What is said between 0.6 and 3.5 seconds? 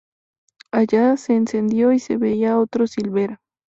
Allá se encendió y se veía otro Silvera.